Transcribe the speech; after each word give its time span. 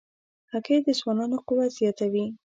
هګۍ 0.51 0.77
د 0.85 0.87
ځوانانو 0.99 1.37
قوت 1.47 1.71
زیاتوي. 1.79 2.25